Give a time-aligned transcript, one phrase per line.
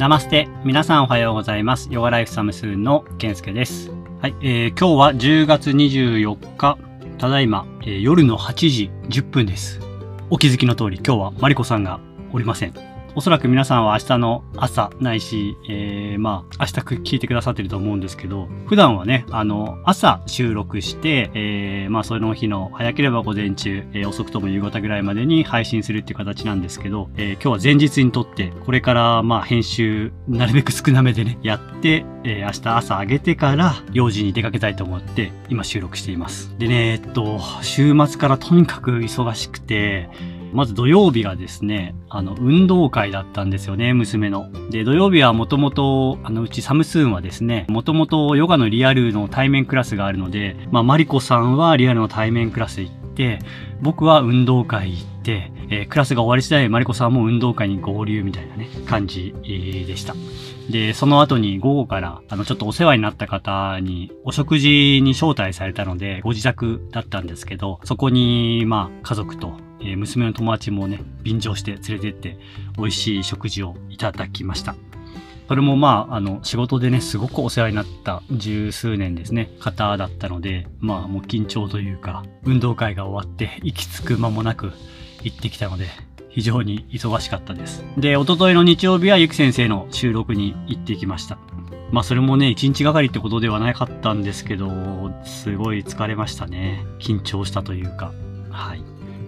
[0.00, 0.48] ナマステ。
[0.64, 1.88] 皆さんおはようございます。
[1.90, 3.90] ヨガライフサムスーンの健介です。
[4.22, 6.78] はい、えー、今日は10月24日、
[7.18, 9.78] ただいま、えー夜の8時10分です。
[10.30, 12.00] お気づきの通り、今日はマリコさんが
[12.32, 12.89] おりません。
[13.16, 16.72] おそらく皆さんは明日の朝ないし、えー、まあ、明日
[17.02, 36.56] 聞いてくださってると思うんですけど、普段はね、あの、朝収録して、えー、まあ、その日の早ければ午前中、えー遅くとも夕方ぐらいまでに配信するっていう形なんですけど、えー今日は前日にとって、これから、まあ、編集、なるべく少なめでね、やって、えー明日朝上げてから、用事に出かけたいと思って、今収録しています。
[36.58, 40.08] でね、えっと、週末からとにかく忙しくて、
[40.52, 44.50] まず土曜日がですね、あの、運動会だったんですよね、娘の。
[44.70, 52.99] で、土曜日はもともと、あの、うちサムスーンはですね、もともとヨガのリアルの対面クラスがあるので、まあ、マリコさんはリアルの対面クラス行って、
[53.80, 60.14] 僕は運動会行って、えークラスが終わり次第、マリコさんも運動会に合流みたいなね、感じ、でした。
[60.70, 72.38] で、その後に午後から、あの、ちょっとお世話になった方に、お食事に招待されたので、ご自宅だったんですけど、そこに、まあ、家族と、え娘の友達もね、便乗して連れてって、
[72.76, 74.74] 美味しい食事をいただきました。
[75.50, 84.70] それもまあ、あの、仕事でね、すごくお世話になった十数年ですね、方だったので、まあ、もう緊張というか、運動会が終わって、行き着く間もなく
[85.24, 85.88] 行ってきたので、
[86.28, 87.84] 非常に忙しかったです。
[87.96, 91.36] で、一昨日の日曜日はゆき先生の収録に行ってきました。
[91.90, 94.70] まあそれもね、一日がかりってことではなかったんですけど、
[95.24, 96.84] すごい疲れましたね。
[97.00, 98.12] 緊張したというか。
[98.50, 98.84] はい。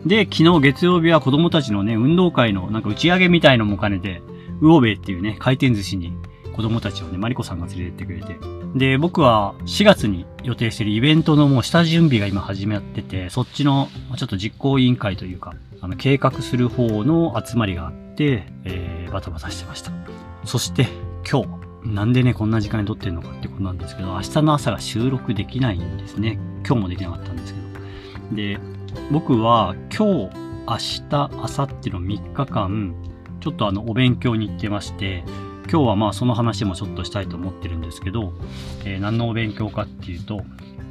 [0.07, 4.23] で、昨日月曜日は子供たちのね、運動会のなんか打ち上げみたいのも兼ねて、
[4.63, 6.13] ウオベっていうね、回転寿司に
[6.55, 8.39] 子供たちをね、マリコさんが連れてってくれて。
[8.75, 19.91] で、僕は4月に予定してるイベントのもう下準備が今始まってて、そっちのちょっと実行委員会というか、あの、計画する方の集まりがあって、えー、バタバタしてました。
[20.45, 20.87] そして、
[21.29, 26.39] 今日、なんでね、こんな時間に撮ってるのかってことなんですけど、明日の朝が収録できないんですね。
[26.65, 27.61] 今日もできなかったんですけ
[28.31, 28.37] ど。
[28.37, 28.59] で、
[29.11, 32.95] 僕は今日、明日、明後日の3日間、
[33.43, 35.25] ちょっとあの、お勉強に行ってまして、
[35.71, 38.33] 今日はまあその話もちょっとしたいと思ってるんですけど、
[38.85, 40.43] えー何のお勉強かっていうと、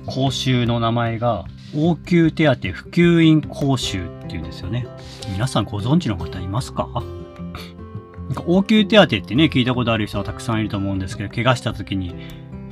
[0.05, 1.45] 講習の名前が、
[1.75, 4.85] 応急手当普及員講習っていうんですよね。
[5.31, 6.89] 皆さんご存知の方いますか？
[6.93, 12.13] なんか応急手当ってね、聞いたことある人はたくさんいると思うんですけど、怪我した時に、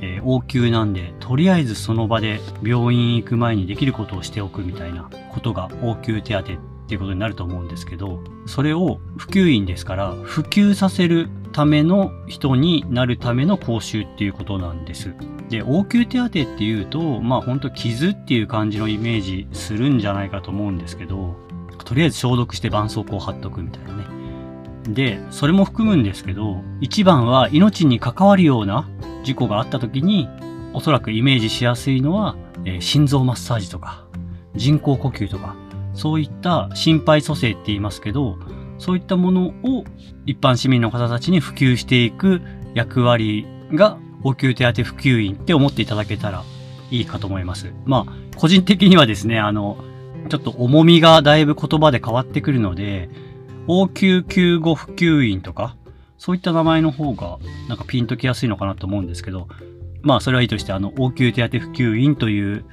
[0.02, 6.58] えー応急なんで、とりあえずその場で病院行く前にできることをしておくみたいなことが応急手当って
[6.94, 15.14] いうことになると思うんですけど、それを普及員ですから、普及させるための人になるための講習っていうことなんです。
[15.48, 21.36] で、応急手当っていうと、まあ本当傷っていう感じのイメージするんじゃないかと思うんですけど、
[21.84, 24.04] とりあえず消毒して絆創膏を貼っとくみたいなね。
[24.88, 28.88] で、それも含むんですけど、一番は命に関わるような
[29.24, 30.28] 事故があった時に、
[30.72, 34.04] おそらくイメージしやすいのは、えー心臓マッサージとか、
[34.54, 35.56] 人工呼吸とか、
[35.94, 38.38] そういった心肺蘇生って言いますけど、
[38.78, 39.84] そういったものを
[40.26, 42.40] 一般市民の方たちに普及していく
[42.74, 46.44] 役割が応急手当普及員って思っていただけたら
[46.90, 47.72] いいかと思います。
[47.84, 49.78] まあ、個人的にはですね、あの、
[50.28, 53.08] ちょっと重みがだいぶ言葉で変わってくるので、
[53.66, 55.76] 応急救護普及員とか、
[56.18, 59.48] そういった名前の方がなんかピンときやすいのかなと思うんですけど、
[60.02, 62.64] まあそれはいいとして、あの、応急手当普及員という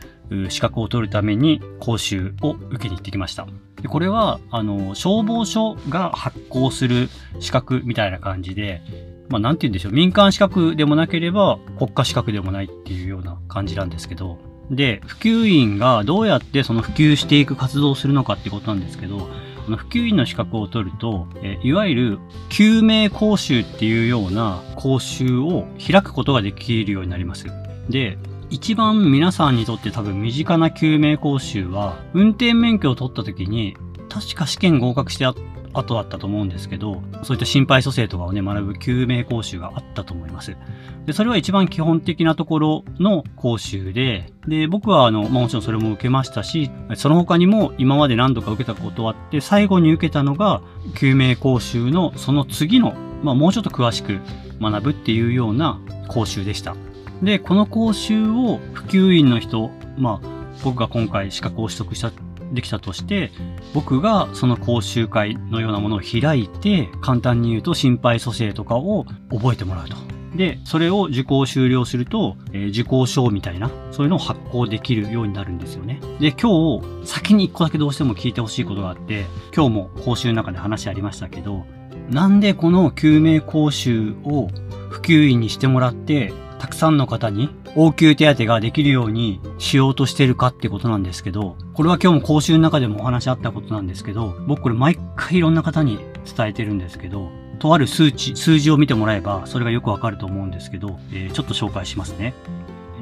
[0.50, 3.48] 資格を取るために講習を受けに行ってきました。
[3.82, 8.82] でこれは、あの、消防署が発行する資格みたいな感じで、
[9.30, 14.40] まあなんて言うんでしょう、民間資格でもなければ国家資格でもないっていうような感じなんですけど、
[14.72, 19.30] で、普及員がどうやってその普及していく活動をするのかってことなんですけど、
[19.68, 27.48] この普及員の資格を取ると、えいわゆる救命講習っていうような講習を開くことができるようになります。
[27.90, 28.18] で、
[28.50, 33.76] 一番皆さんにとって多分身近な救命講習は、運転免許を取った時に、
[34.10, 35.36] 確か試験合格してあ
[35.74, 40.56] 後だったと思うんですけど、そういった心肺蘇生とかをね、学ぶ救命講習があったと思います。
[41.06, 50.62] で、それは一番基本的なところの講習で、で、僕はあの、まあ、もちろんそれも受けましたし、その他にも今まで何度か受けたことあって、最後に受けたのが、
[50.96, 54.20] 救命講習のその次の、まあ、もうちょっと詳しく
[54.62, 56.76] 学ぶっていうような講習でした。
[57.22, 60.28] で、この講習を普及員の人、まあ、
[60.64, 62.12] 僕が今回資格を取得した、
[62.52, 63.32] できたとして、
[63.74, 69.96] 僕がその講習会のようなものを開いて、簡単に言うと心肺蘇生とかを覚えてもらうと。
[70.36, 76.00] で、それを受講終了すると、えー受講証みたいな、そういうのを発行できるようになるんですよね。
[76.20, 79.26] で、今日、先に一個だけどうしても聞いてほしいことがあって、
[79.56, 81.66] 今日も講習の中で話ありましたけど、
[82.10, 84.48] なんでこの救命講習を
[84.90, 96.00] 普及員にしてもらって、たくさんの方に応急手当ができるようにしようとしてるかってことなんですけど、これは今日も講習の中でもお話あったことなんですけど、僕これ毎回いろんな方に
[96.36, 102.34] 伝えてるんですけど、とある数値、数字を見てもらえばそれがよくわかると思うんですけど、えー、ちょっと紹介しますね。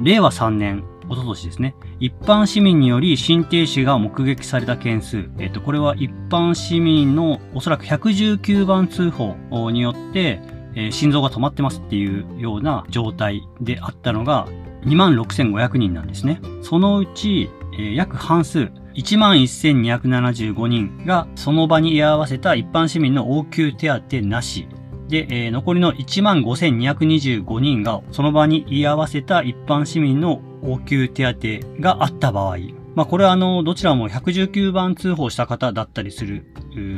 [0.00, 1.74] 令和3年、おととしですね。
[2.00, 5.30] 一般市民により心停止が目撃された件数。
[5.38, 9.36] えっ、と、これは一般市民のおそらく119番通報
[9.70, 10.40] によって、
[10.76, 14.46] えー、心臓が止まってますっていうような状態であったのが
[14.84, 16.40] 26,500人なんですね。
[16.62, 24.68] そのうち、えー、約半数、11,275人がその場に居合わせた一般市民の応急手当なし。
[25.08, 32.56] で、えー、残りの15,225人がその場に居合わせた一般市民の応急手当があった場合、
[32.96, 36.46] まあこれはあの、どちらも119番通報した方だったりする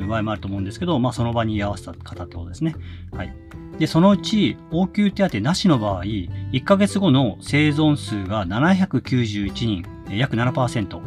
[0.09, 2.77] 場合もあると思うんですけど、まあその場に居合わせた方ってことですね。
[3.13, 3.35] はい。
[3.81, 11.01] で、そのうち、応急手当なしの場合、1ヶ月後の生存数が791人、約7%。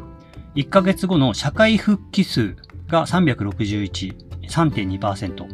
[0.55, 2.57] 1ヶ月後の社会復帰数
[2.89, 4.13] が361、
[4.49, 5.47] 3.2%。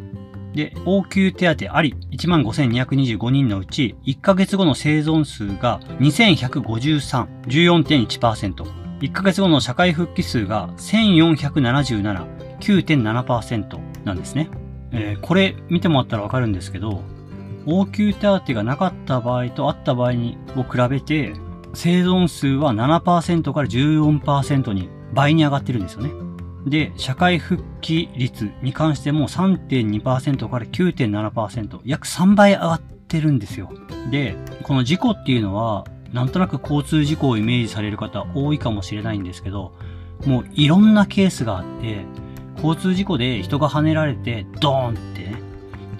[0.56, 8.87] で、応急手当あり、15,225人のうち、1ヶ月後の生存数が2153、14.1%。
[9.00, 14.50] 1ヶ月後の社会復帰数が1477、9.7%なんですね。
[14.92, 17.04] えー、これ見てもらったらわかるんですけど、
[17.66, 21.34] 応急手当がなかった場合とあった場合にを比べて、
[21.74, 26.12] 生存数は7%から14%に倍に上がってるんですよね。
[26.66, 33.72] で、社会復帰率に関しても3.2%から9.7%、約3倍上がってるんですよ。
[34.12, 39.74] で、この事故っていうのは、なんとなく交通事故をイメージされる方多いかもしれないんですけど、
[40.26, 42.06] もういろんなケースがあって、
[42.56, 45.42] 交通事故で人が跳ねられて、ドーンってね、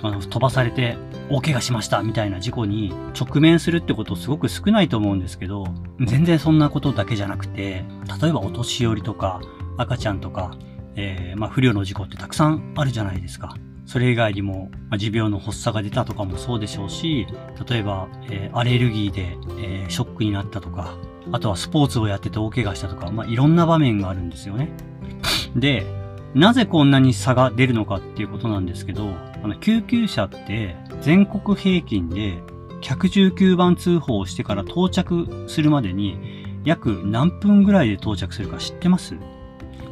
[0.02, 0.98] あの飛ばされて
[1.30, 5.66] 大怪我しましたみたいな事故に直面するってことすごく少ないと思うんですけど、
[6.00, 7.84] 全然そんなことだけじゃなくて、
[8.22, 9.42] 例えばお年寄りとか
[9.78, 10.56] 赤ちゃんとか、
[10.96, 13.56] えー、まあ不良の事故ってたくさんあるじゃないですか。
[13.88, 17.26] それ以外にも、ま、持病の発作が出たとかもそうでしょうし、
[17.68, 20.98] 例えば、えー、アレルギーで、えー、ショックになったとか、
[21.32, 24.70] あとはスポーツをやってて大怪我したとか、まあ、いろんな場面があるんですよね。
[25.56, 25.86] で、
[26.34, 32.38] なぜこんなに差が出るのかっていうことなんですけど、あの、救急車って全国平均で
[32.82, 39.16] 119番通報をしてから到着するまでに約何分ぐらいで到着するか知ってます？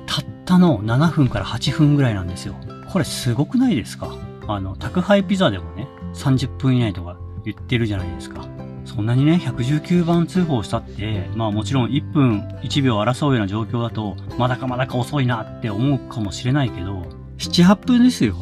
[0.05, 2.55] たったの7分から8分ぐらいなんですよ。
[2.95, 4.15] これすごくないですか？
[4.47, 8.47] あの、宅配ピザでもね、30分以内とか言ってるじゃないですか。
[8.85, 17.01] そんなにね、119番通報したって、まあもちろん1分1秒争うような状況だと、まだかまだか遅いなって思うかもしれないけど、
[17.37, 18.37] 7、8分ですよ。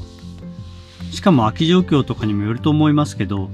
[1.09, 3.49] しかも空き状況とかにもよると思いますけど、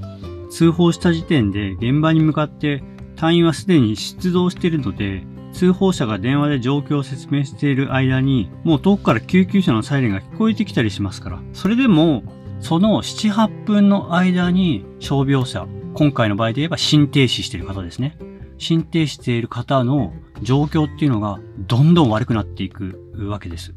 [0.52, 2.84] 通報した時点で現場に向かって
[3.16, 5.24] 隊員はすでに出動しているので、
[5.60, 11.42] 通報者が電話で状況を説明している間に、もう遠くから救急車のサイレンが聞こえてきたりしますから。
[11.52, 12.24] それでも、
[12.62, 18.18] その7、8分の間に傷病者、今回の場合で言えば心停止している方ですね。
[18.58, 23.74] 心停止している方の状況っていうのがどんどん悪くなっていくわけです。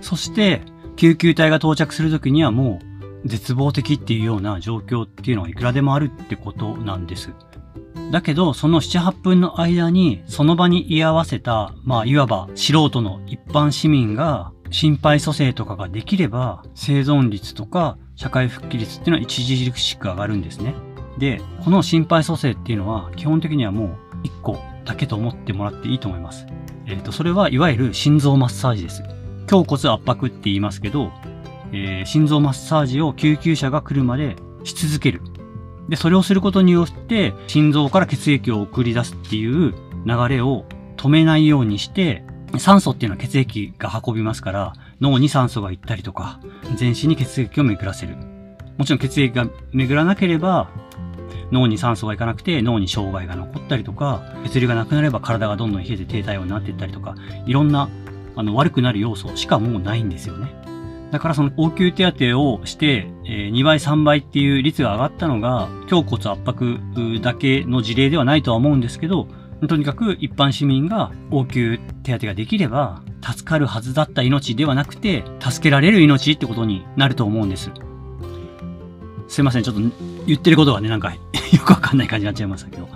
[0.00, 0.62] そして、
[0.94, 2.78] 救急隊が到着するときにはも
[3.24, 7.32] う絶望的っていうような状況っていうのはいくらでもあるってことなんです。
[8.10, 20.74] だけど、その7、8分の間に、その場に居合わせた、まあ、いわば素人の一般市民が、心肺蘇生とかができれば、生存率とか、社会復帰率っていうのは著しく上がるんですね。
[21.18, 26.46] で、この心肺蘇生っていうのは、基本的にはもう1個だけと思ってもらっていいと思います。
[26.86, 29.02] えっ、ー、と、それはいわゆる心臓マッサージです。
[29.50, 31.12] 胸骨圧迫って言いますけど、
[31.72, 35.20] えー、心臓マッサージを救急車が来るまでし続ける。
[35.88, 39.74] で、それをすることによって、心臓から血液を送り出すっていう
[40.06, 40.64] 流れを
[40.96, 42.24] 止めないようにして、
[42.58, 46.40] 酸素っていうのは血液が運びますから、脳に酸素が行ったりとか、
[46.76, 48.16] 全身に血液を巡らせる。
[48.78, 50.68] もちろん血液が巡らなければ、
[51.52, 57.14] 脳に酸素がいかなくて脳に障害が残ったりとか、血流がなくなれば体がどんどん冷えて低体温になっていったりとか、
[57.46, 57.88] いろんな
[58.36, 60.63] あの悪くなる要素しかもうないんですよね。
[61.14, 66.80] だからその応急手当をして、え、2倍3倍っていう率が上がったのが、胸骨圧迫
[67.22, 69.28] だけの事例ではないとは思うんですけど、
[69.68, 77.70] とにかく一般市民が応急手当ができれば、助かるはずだった命ではなくて、助けられる命ってことになると思うんです。
[79.28, 79.82] すいません、ちょっと
[80.26, 81.18] 言ってることがね、なんか よ
[81.64, 82.88] くわかんない感じになっちゃいましたけど。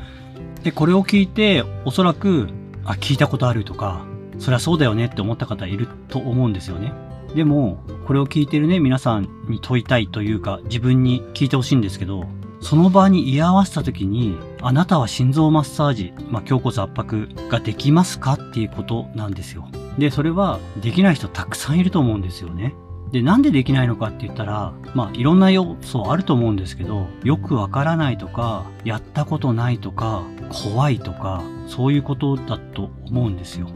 [0.64, 2.48] で、これを聞いて、おそらく、
[2.84, 4.00] あ、聞いたことあるとか、
[4.40, 6.92] そりゃそうだよねって思った方いると思うんですよね。
[7.34, 12.24] でも、これを聞いてるね、皆さんに問いたいというか、自分に聞いてほしいんですけど、
[12.60, 19.68] その場に居合わせた時に、あなたは心臓マッサージ、まあ、胸骨圧迫ができますかっていうことなんですよ。
[19.98, 22.74] で、それはできない人たくさんいると思うんですよね。
[23.12, 33.68] で、なんでできないのかって言ったら、まあ、いろんな要素あると思うんですけど、よくわからないとか、やったことないとか、怖いとか、そういうことだと思うんですよ。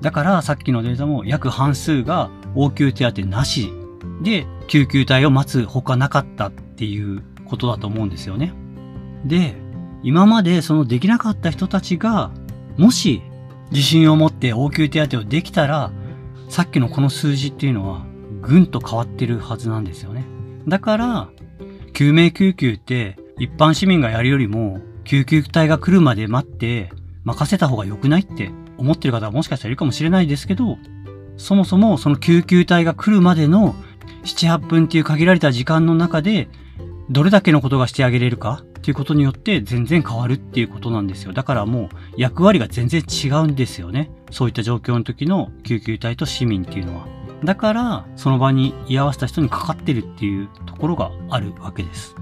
[0.00, 3.72] だからさっきのデータも約半数が応急手当なし
[4.22, 8.54] で救急隊を待つほかなかったっていうことだと思うんですよね。
[9.24, 9.54] で、
[10.02, 12.30] 今までそのできなかった人たちが、
[12.76, 13.22] もし
[13.70, 15.92] 自信を持って応急手当をできたら、
[16.48, 18.04] さっきのこの数字っていうのは
[18.40, 20.24] ぐんと変わってるはずなんですよね。
[20.66, 21.28] だから、
[21.92, 26.90] 救命救急って一般市民がやるよりも救急隊が来るまで待って
[27.24, 30.78] 任せた方が良くないって思ってる方はもしかしたらいるかもしれないですけど、
[31.42, 33.74] そもそもその救急隊が来るまでの
[34.22, 36.48] 7、8分っていう限られた時間の中で、
[37.10, 41.32] どれだけのことがしてあげれるかっていうことによって全然変わるっていうことなんですよ。
[41.32, 44.12] だからもう役割が全然違うんですよね。
[44.30, 47.08] そういった状況の時の救急隊と市民っていうのは。
[47.42, 52.14] だから、その場に居合わせた人にかかってるっていうところがあるわけです。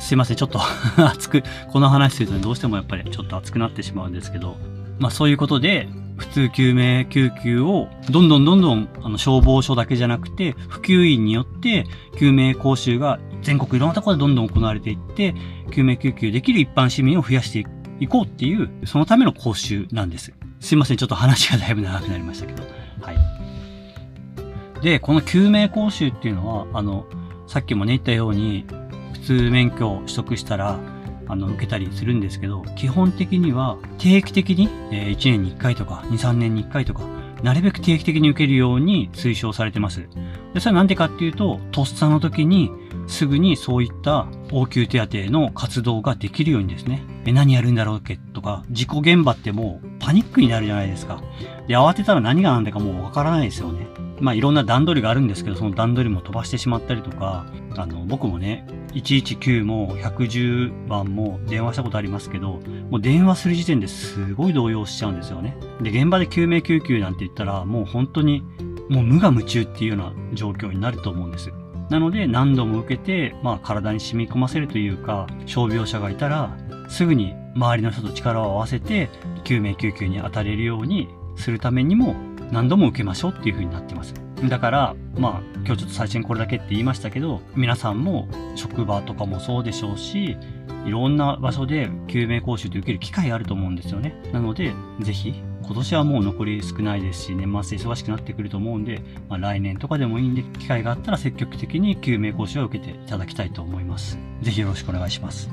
[0.00, 0.58] すいません、ちょっと
[0.98, 4.56] 熱く、この話するとどうしてもやっぱりちょっと熱くなってしまうんですけど、
[4.98, 11.86] まあそういうことで、普通救命救急をどんどんどんどんあの消防署だけじゃなくて普及員によって
[12.18, 15.34] 救命講習が全国いろんなところでどんどん行われていって
[15.72, 17.64] 救命救急できる一般市民を増やして
[18.00, 20.32] いこうっていうそのための講習なんです。
[20.60, 22.62] すいません、ちょっと話がだいぶ長くなりましたけど。
[23.02, 24.82] はい。
[24.82, 27.06] で、この救命講習っていうのは、あの、
[27.46, 28.64] さっきもね言ったように、
[29.12, 30.78] 普通免許を取得したら、
[31.28, 37.02] あの、受けたりするんですけど、基本的には定期的に、え、1年に1回とか、2、3年に1回とか、
[37.42, 40.08] なるべく定期的に受けるように推奨されてます。
[40.54, 42.70] で、それはなんでかっていうと、とっさの時に、
[43.06, 47.02] すぐにそういった応急手当の活動ができるようにですね。
[47.26, 51.22] え、何やるんだろうっけとか、事故現場ってもうパニックになるじゃないですか。
[51.68, 53.86] で、慌てたら何が何だかもうわからないですよね。
[54.20, 57.44] まあいろんな段取りがあるんですけど、その段取りも飛ばしてしまったりとか、
[57.76, 62.60] あの、僕もね、119も110番も電話したことありますけど、
[62.90, 65.56] もう電話する時点ですごい動揺しちゃうんですよね。
[65.82, 68.42] で、現場で救命救急なんて言ったら、もう本当に、
[68.88, 71.52] もう無我夢中っていうような状況になると思うんです。
[71.90, 76.56] なので何度も受けて、まあ体に染み込ませるというか、傷病者がいたら、
[76.88, 79.10] すぐに周りの人と力を合わせて、
[79.44, 82.14] 救命救急に当たれるようにするためにも、
[82.50, 84.14] 何度も受けましょうっていう風になってます。
[84.48, 90.36] だから、まあ、今日ちょっと最初にこれだけって言いましたけど、皆さんも職場とかもそうでしょうし、
[90.84, 94.14] いろんな場所で救命講習って受ける機会あると思うんですよね。
[94.32, 104.18] なので、ぜひ、今年はもう残り少ないですし、年末で忙しくなってくると思うんで、まあ、来年とかでもいいんで、機会があったら積極的に救命講習を受けていただきたいと思います。
[104.42, 105.48] ぜひよろしくお願いします。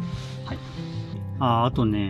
[0.45, 0.57] はい。
[1.39, 2.09] あ、あとね、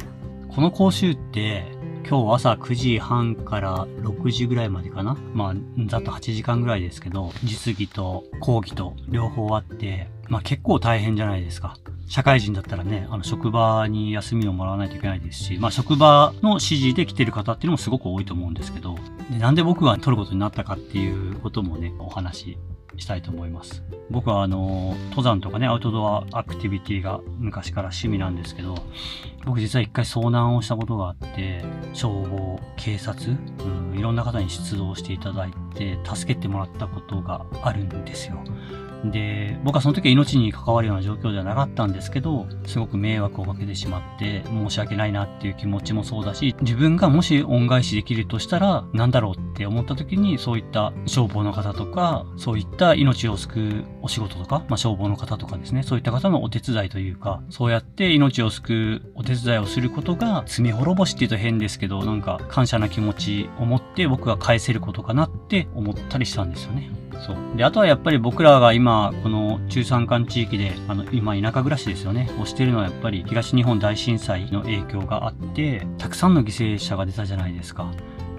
[0.50, 1.71] この講習って、
[2.08, 5.16] 今日朝9時半から6時ぐらいまでかな？
[5.34, 5.56] まあ、
[5.88, 11.78] ざっと8時間ぐらいですけど、実技と講義と両方あって、まあ結構大変じゃないですか。
[12.08, 18.98] 社会人だったらね、あの、職場に休みをもらわないといけないですし、まあ、職場の指示で来てる方っていうのもすごく多いと思うんですけど、
[19.30, 22.58] でなんで僕が取ることになったかっていうこともね、お話
[22.98, 23.84] したいと思います。
[24.10, 28.76] 僕はあの、登山とかね、アウトドアアクティビティが昔から趣味なんですけど、
[29.46, 33.38] 僕実は一回遭難をしたことがあって、消防、警察、
[33.92, 38.44] うん、いろんな方に出動していただいて、助けてもらったことがあるんですよ。
[39.06, 66.90] で、僕はその時は命に関わるような状況ではなかったんですけど、すごく迷惑をかけてしまって、申し訳ないなっていう気持ちもそうだし、自分がもし恩返しできるとしたら、何だろうって思った時に、そういった消防の方とか、そういった命を救うお仕事とか、まあ、消防の方とかですね、そういった方のお手伝いというか、そうやって命を救うお手伝いをすることが、罪滅ぼしって言うと変ですけど、なんか感謝な気持ちを持って僕が返せることかなって思ったりしたんですよね。
[67.26, 67.58] そう。
[67.58, 77.92] で、あとはやっぱり僕らが今、この中山間地域で、あの、今田舎暮らしですよね、をしてるのはやっぱり東日本大震災の影響があって、たくさんの犠牲者が出たじゃないですか。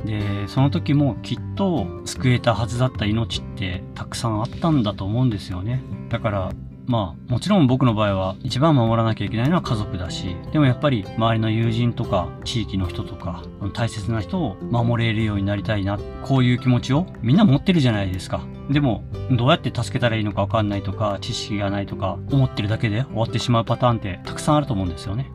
[0.05, 5.81] で、その時もきっと救えたはずだった命ってたくさんあったんだと思うんですよね。
[6.09, 6.53] だから、
[6.87, 18.41] まあ、もちろん僕の場合は一番守らなきゃいけないのは家族だし、でもやっぱり周りの友人とか地域の人とか、大切な人を守れるようになりたいな、こういう気持ちをみんな持ってるじゃないですか。
[18.71, 25.31] でも、どうやって助けたらいいのかわかんないとか、知識がないとか、思ってるだけで終わってしまうパターンってたくさんあると思うんですよね。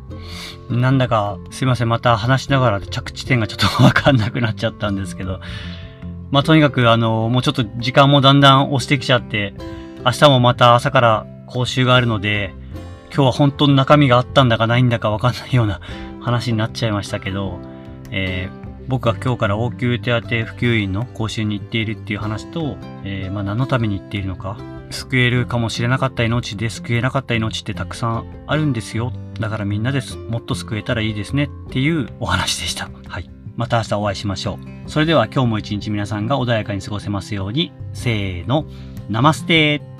[0.69, 5.39] なんだか、すいません、また話しながら着地点がちょっとわかんなくなっちゃったんですけど、
[6.29, 9.53] まあ、とにかくあの、もうちょっと時間もだんだん押してきちゃって、
[10.05, 12.53] 明日もまた朝から講習があるので、
[13.07, 15.81] 今日は本当に中身があったんだかないんだかわかんないような
[16.21, 17.59] 話になっちゃいましたけど、
[18.11, 24.57] えー僕が今日から応急手当普及員の講習に行っているっていう話と、えーまあ何のために行っているのか、
[24.91, 29.11] 救えるかもしれなかった命で救えなかった命ってたくさんあるんですよ。
[29.39, 30.17] だからみんなです。
[30.17, 32.89] もっと救えたらいいですねっていうお話でした。
[33.07, 33.29] はい。
[33.55, 34.89] また明日お会いしましょう。
[34.89, 38.65] それでは今日も一日皆さんが穏やかに過ごせますように、せーの、
[39.09, 39.96] ナマステー